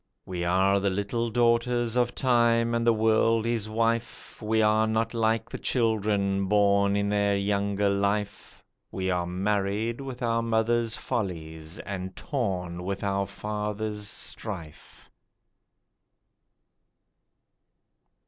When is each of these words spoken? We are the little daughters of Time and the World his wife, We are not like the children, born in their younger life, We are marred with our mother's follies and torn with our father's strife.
We 0.25 0.43
are 0.43 0.79
the 0.79 0.89
little 0.89 1.29
daughters 1.29 1.95
of 1.95 2.15
Time 2.15 2.73
and 2.73 2.87
the 2.87 2.91
World 2.91 3.45
his 3.45 3.69
wife, 3.69 4.41
We 4.41 4.59
are 4.59 4.87
not 4.87 5.13
like 5.13 5.47
the 5.47 5.59
children, 5.59 6.47
born 6.47 6.95
in 6.95 7.07
their 7.07 7.37
younger 7.37 7.87
life, 7.87 8.63
We 8.89 9.11
are 9.11 9.27
marred 9.27 10.01
with 10.01 10.23
our 10.23 10.41
mother's 10.41 10.97
follies 10.97 11.77
and 11.77 12.15
torn 12.15 12.81
with 12.81 13.03
our 13.03 13.27
father's 13.27 14.07
strife. 14.07 15.11